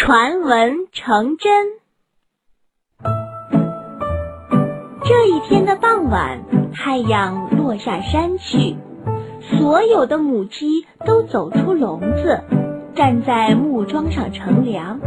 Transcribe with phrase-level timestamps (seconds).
[0.00, 1.66] 传闻成真。
[5.02, 8.76] 这一天的傍晚，太阳落下山去，
[9.40, 12.44] 所有的母鸡都走出笼子，
[12.94, 15.00] 站在木桩上乘凉。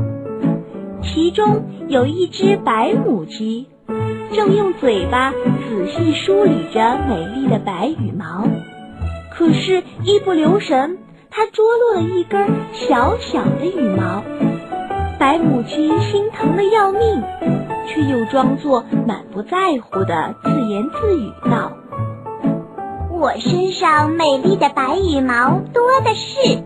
[1.01, 3.69] 其中有一只白母鸡，
[4.33, 8.45] 正用嘴巴仔细梳理着美丽的白羽毛，
[9.33, 10.97] 可是，一不留神，
[11.29, 14.21] 它捉落了一根小小的羽毛。
[15.21, 17.21] 白母鸡心疼的要命，
[17.85, 21.73] 却又装作满不在乎的自言自语道
[23.13, 26.63] ：“我身上美丽的白羽毛多的是，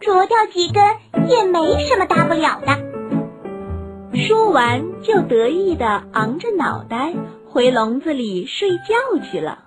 [0.00, 0.82] 啄掉几根
[1.28, 7.12] 也没什么大不了的。”说完，就得意的昂着脑袋
[7.50, 9.58] 回笼子里睡觉去了。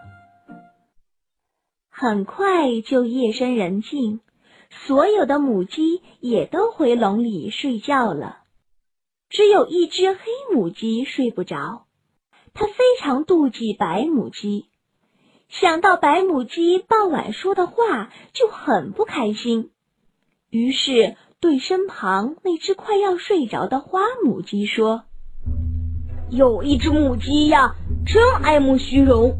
[1.92, 4.22] 很快就夜深人静。
[4.84, 8.40] 所有的母鸡也都回笼里睡觉了，
[9.30, 10.20] 只有一只黑
[10.54, 11.86] 母鸡睡不着。
[12.54, 14.66] 它非常妒忌白母鸡，
[15.50, 19.72] 想到白母鸡傍晚说的话，就很不开心。
[20.52, 25.04] 于是对身旁那只快要睡着的花母鸡说
[26.30, 29.38] ：“有一只母鸡呀，真爱慕虚荣，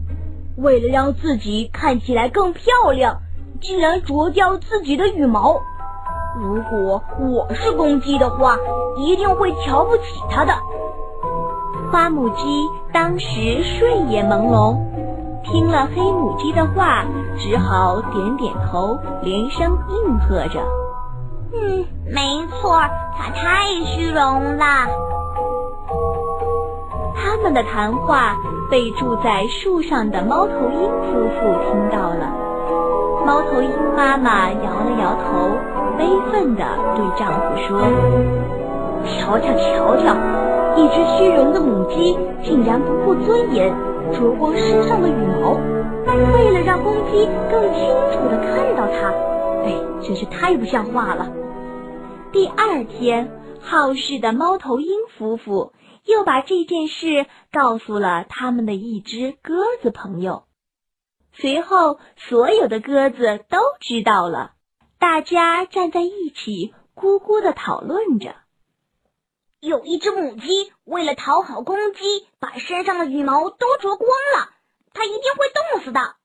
[0.58, 3.22] 为了让自己看起来更漂亮。”
[3.62, 5.62] 竟然啄掉自己的羽毛！
[6.38, 8.58] 如果我是公鸡的话，
[8.98, 10.54] 一定会瞧不起它的。
[11.92, 14.76] 花母鸡当时睡眼朦胧，
[15.44, 17.06] 听了黑母鸡的话，
[17.38, 20.60] 只好点点头，连声应和着
[21.54, 22.82] ：“嗯，没错，
[23.18, 24.66] 它太虚荣了。”
[27.16, 28.36] 他们的谈话
[28.70, 32.45] 被住在树上的猫头鹰夫妇听到了。
[33.26, 35.50] 猫头鹰妈妈摇了摇头，
[35.98, 36.64] 悲愤地
[36.96, 37.82] 对丈夫说
[39.04, 40.16] ：“瞧瞧，瞧瞧，
[40.78, 43.74] 一只虚荣的母鸡竟然不顾尊严，
[44.14, 45.58] 啄光身上的羽毛，
[46.36, 49.12] 为了让公鸡更清楚地看到它。
[49.64, 49.74] 哎，
[50.04, 51.28] 真是太不像话了。”
[52.32, 55.74] 第二天，好事的猫头鹰夫妇
[56.06, 60.44] 又把这件事告诉了他们的一只鸽子朋友。
[61.38, 64.54] 随后，所有的鸽子都知道了。
[64.98, 68.36] 大家站在一起，咕咕的讨论着。
[69.60, 74.50] 有一只母鸡为了讨好公鸡，把身上的羽毛都啄光了，
[74.94, 76.16] 它一定会冻死的。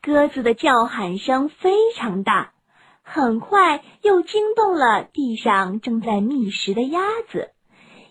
[0.00, 2.54] 鸽子的叫喊声非常大，
[3.02, 7.50] 很快又惊动了地上正在觅食的鸭子。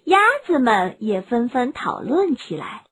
[0.04, 2.84] 鸭子们也纷纷讨论起来。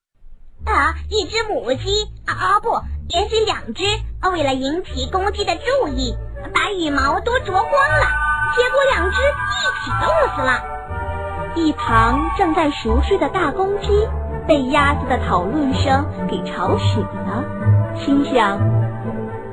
[0.66, 2.95] 啊，一只母鸡啊，不。
[3.08, 3.84] 连续两只，
[4.32, 6.18] 为了引起公鸡的注意，
[6.54, 8.06] 把羽毛都啄光了，
[8.56, 10.64] 结果两只一起冻死了。
[11.54, 14.08] 一旁正在熟睡的大公鸡
[14.48, 17.44] 被鸭子的讨论声给吵醒了，
[17.96, 18.60] 心想：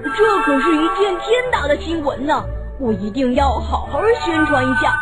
[0.02, 2.44] 这可是一件天大的新闻呢，
[2.80, 4.94] 我一定要好好宣传一下。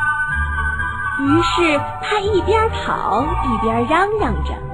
[1.21, 4.70] 于是他一边跑一边嚷嚷着。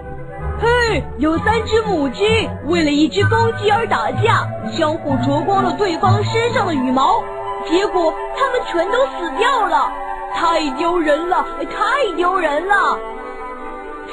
[0.58, 2.24] 嘿，有三只母鸡
[2.64, 7.22] 为了一只公鸡而打架，相互啄光了对方身上的羽毛，
[7.66, 9.92] 结果它们全都死掉了，
[10.32, 12.98] 太丢人了，太丢人了。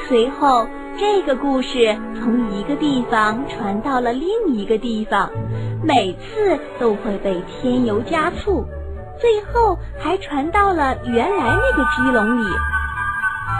[0.06, 0.68] 随后，
[0.98, 5.30] 这个故事从一个地方传到了另一个地方，
[5.82, 8.66] 每次都会被添油加醋，
[9.18, 12.48] 最后还传到了原来那个鸡笼里。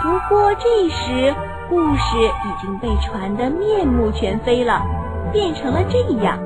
[0.02, 1.34] 不过这时。
[1.68, 4.82] 故事已经被传得面目全非了，
[5.32, 6.38] 变成了这样：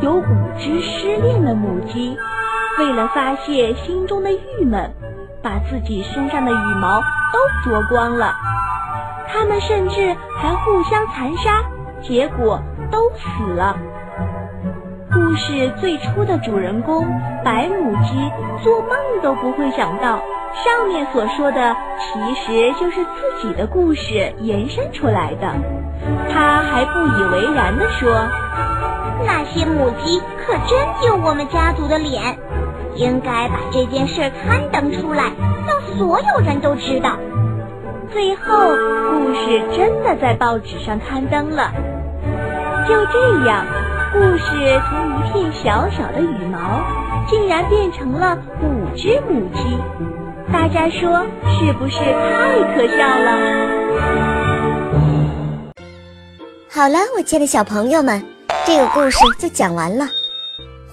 [0.00, 0.24] 有五
[0.58, 2.16] 只失恋的母鸡，
[2.78, 4.90] 为了发泄心中的郁闷，
[5.42, 7.00] 把自己身上的羽毛
[7.32, 7.38] 都
[7.70, 8.34] 啄光了。
[9.28, 11.62] 它们甚至还互相残杀，
[12.02, 12.60] 结果
[12.90, 13.76] 都死了。
[15.12, 17.06] 故事最初的主人公
[17.44, 18.30] 白母鸡，
[18.62, 18.90] 做梦
[19.22, 20.20] 都不会想到。
[20.64, 25.52] 上面所说的其实就是自己的故事延伸出来的，
[26.32, 28.26] 他还不以为然地说
[29.26, 32.38] ：“那些母鸡可真丢我们家族的脸，
[32.94, 35.30] 应该把这件事刊登出来，
[35.66, 37.16] 让所有人都知道。”
[38.10, 38.70] 最后，
[39.10, 41.70] 故事真的在报纸上刊登了。
[42.88, 43.64] 就这样，
[44.12, 46.80] 故事从一片小小的羽毛，
[47.26, 49.76] 竟然变成了五只母鸡。
[50.56, 50.98] 大家说
[51.44, 53.30] 是不是太可笑了？
[56.70, 58.24] 好了，我亲爱的小朋友们，
[58.64, 60.08] 这个故事就讲完了。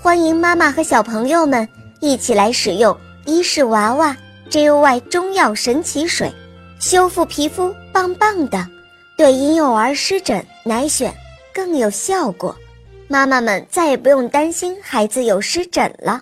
[0.01, 1.65] 欢迎妈妈和小朋友们
[2.01, 2.95] 一起来使用
[3.25, 4.13] 伊氏娃娃
[4.49, 6.29] ，JUY 中药神奇水，
[6.81, 8.67] 修复皮肤棒棒的，
[9.17, 11.09] 对婴幼儿湿疹奶癣
[11.53, 12.53] 更有效果，
[13.07, 16.21] 妈妈们再也不用担心孩子有湿疹了。